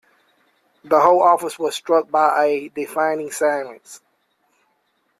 [0.83, 4.01] The whole office was struck by a deafening silence.